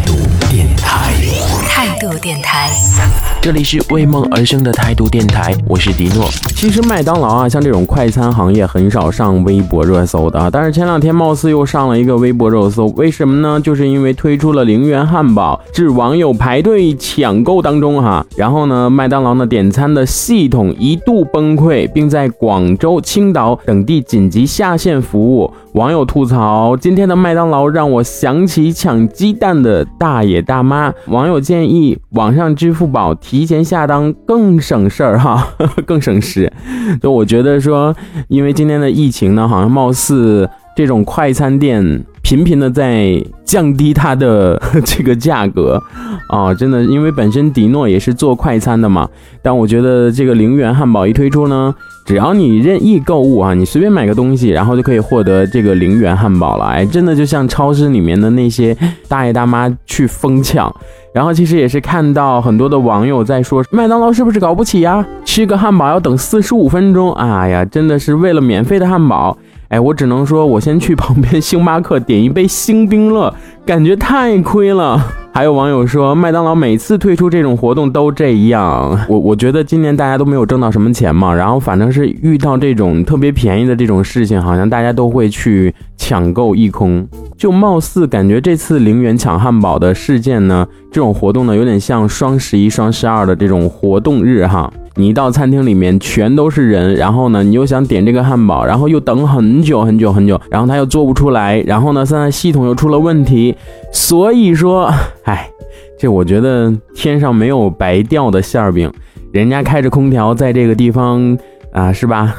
[2.01, 2.67] 度电台。
[3.43, 6.25] 这里是为梦而生的态度电台，我是迪诺。
[6.55, 13.59] 其实麦当劳啊，像这种快餐行业很少上微博热搜的啊，但是前两天貌似又上了一个微博热搜，为什么呢？
[13.59, 18.25] 就是因为推出了零元汉堡，致网友排队抢购当中哈。
[18.35, 25.51] 然后呢，麦当劳呢点餐的系统一度崩溃，并在广州、青岛等地紧急下线服务。
[25.73, 30.93] 网友吐槽：今天的麦当劳让我想起抢鸡蛋的大爷大妈。
[31.07, 35.47] 网友建议网上支付宝提前下单更省事儿哈，
[35.85, 36.51] 更省时。
[37.01, 37.95] 就我觉得说，
[38.27, 45.77] 因为今天的疫情呢，好像貌似这种快餐店频频的在降低它的 这个价格
[46.29, 49.05] 啊，真的，因为本身迪诺也是做快餐的嘛，
[49.41, 51.75] 但我觉得这个零元汉堡一推出呢。
[52.03, 56.65] 只要你任意购物啊，你随便买个东西，然后就可以获得这个零元汉堡了。
[56.65, 58.75] 哎，真的就像超市里面的那些
[59.09, 60.73] 大爷大妈去疯抢。
[61.13, 65.05] 然后其实也是看到很多的网友在说，麦当劳是不是搞不起呀？
[65.25, 69.37] 吃个汉堡要等四十五分钟，哎呀，真的是为了免费的汉堡。
[69.71, 73.33] 哎，我只能说，我先去旁边星巴克点一杯星冰乐，
[73.65, 75.01] 感觉太亏了。
[75.33, 78.99] 还有网友说，麦当劳每次推出这种活动都这样。
[79.07, 87.07] 我我觉得今年大家都没有挣到什么钱嘛，然后反正是遇到这种特别便宜的这种事情，好像大家都会去抢购一空。
[87.37, 94.71] 就貌似感觉这次零元抢汉堡的事件呢，这种活动呢，有点像双十一、双十二的这种活动日哈。
[94.95, 103.55] 你一到餐厅里面全都是人，然后呢，你又想点这个汉堡，然后又等很久很久很久，然后他又做不出来，然后呢，现在系统又出了问题，
[103.93, 104.91] 所以说，
[105.23, 105.49] 哎，
[105.97, 108.91] 这我觉得天上没有白掉的馅儿饼，
[109.31, 111.37] 人家开着空调在这个地方
[111.71, 112.35] 啊，是吧？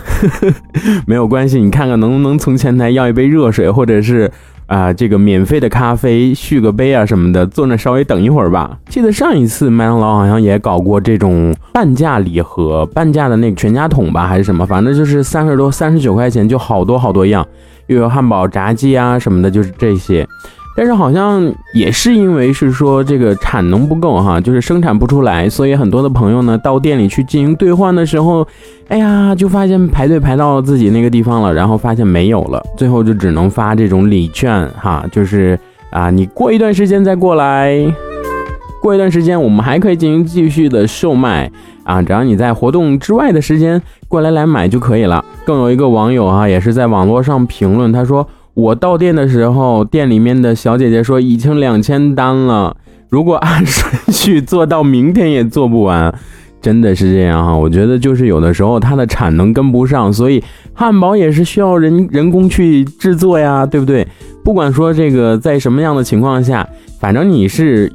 [1.07, 4.31] 没有关系，你看看能不能从前台要一杯热水，或者是。
[4.69, 8.79] 啊，这个免费的咖啡续个杯啊什么的，坐那稍微等一会儿吧。
[8.87, 17.47] 记得上一次麦当劳好像也搞过这种半价礼盒，半价的那个全家桶吧，还是什么，反正就是三十多、三十九块钱就好多好多样，
[17.89, 20.27] 又有汉堡、炸鸡啊什么的，就是这些。
[20.75, 28.47] 但是好像也是因为是说这个产能不够哈，就是生产不出来，所以很多的朋友呢到店里去进行兑换的时候，
[28.89, 35.59] 哎呀，就发现排队排到自己那个地方了，然后发现没有了，最后就只能发这种礼券哈，就是
[35.91, 37.77] 啊，你过一段时间再过来，
[38.81, 41.51] 过一段时间我们还可以进行继续的售卖
[41.85, 45.23] 啊，只要你在活动之外的时间过来来买就可以了。
[45.45, 48.27] 更有一个网友啊，也是在网络上评论，他说。
[48.55, 52.77] 我到店的时候，店里面的小姐姐说已经两千单了，
[53.09, 56.15] 如果按顺序做到明天也做不完，
[56.61, 57.57] 真的是这样哈。
[57.57, 60.43] 我觉得就是有的时候它的产能跟不上，所以
[60.75, 64.07] 汉堡也是需要人人工去制作呀，对不对？
[64.45, 66.69] 不管说这个在什么样的情况下，
[67.01, 67.93] 反正你是。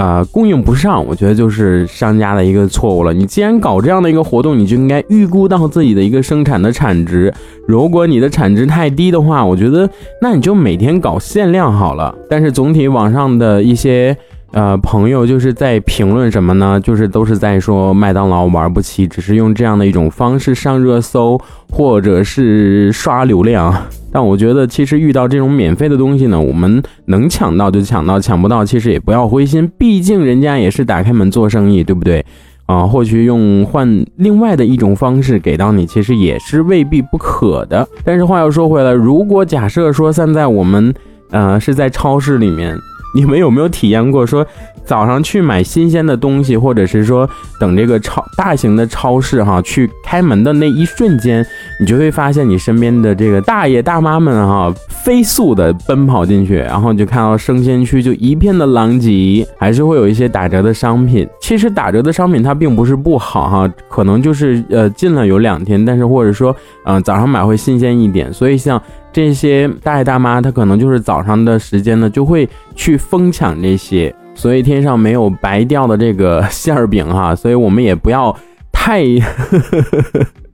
[0.00, 3.12] 呃，供应不上，我觉得就是商家的一个错误了。
[3.12, 7.30] 你既然搞这样的一个活动，你就应该预估到自己的一个生产的产值。
[7.68, 9.86] 如果你的产值太低的话，我觉得
[10.22, 12.14] 那你就每天搞限量好了。
[12.30, 14.16] 但是总体网上的一些。
[14.52, 16.80] 呃，朋友就是在评论什么呢？
[16.80, 21.40] 就是都是在说麦当劳玩不起，只是用这样的一种方式上热搜，
[21.70, 23.72] 或者是刷流量。
[24.10, 32.24] 但我觉得，其实遇到这种免费的东西呢，我们能抢到就抢到，抢不到其实也不要灰心，毕竟人家也是打开门做生意，对不对？
[32.66, 37.86] 啊，或许用换另外的一种方式给到你，其实也是未必不可的。
[38.04, 40.92] 但是话又说回来，如果假设说现在我们，
[41.30, 42.76] 呃，是在超市里面。
[43.14, 44.46] 你们有没有体验过说
[44.84, 47.28] 早上去买新鲜的东西，或者是说
[47.58, 51.44] 等这个超大型的超市哈去开门的那一瞬间，
[51.80, 61.26] 你就会发现你身边的这个大爷大妈们哈飞速的奔跑进去，然后就看到生鲜区就一片的狼藉，还是会有一些打折的商品。
[61.40, 66.54] 其实打折的商品它并不是不好哈，可能就是呃进了有两天，但是或者说
[66.84, 68.80] 嗯早上买会新鲜一点，所以像。
[69.12, 78.32] 这些大爷大妈，他可能就是早上的时间呢，就会去疯抢这些，所以天上没有白掉的这个馅儿饼哈，所以我们也不要
[78.70, 79.04] 太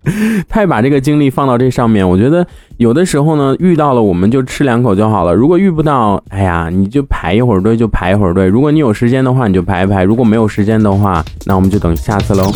[0.48, 2.08] 太把这个精力放到这上面。
[2.08, 5.34] 我觉得有的时候呢，遇到了我们就吃两口就好了。
[5.34, 8.46] 如果遇不到，哎呀，你就排一会儿队就排一会儿队。
[8.46, 12.52] 如果你有时间的话，你就排一排；如果没有时间的话，那我们就等下次喽。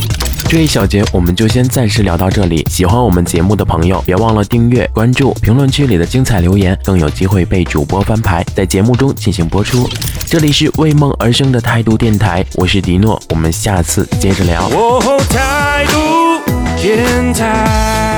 [0.49, 2.67] 这一小节我们就先暂时聊到这里。
[2.69, 9.88] 喜欢我们节目的朋友，别忘了订阅、关注，评论区里的精彩留言更有机会被主播翻牌，在节目中进行播出。
[10.26, 14.69] 这里是为梦而生的态度电台，我是迪诺，我们下次接着聊。
[15.29, 16.10] 态度
[16.81, 18.10] 电台。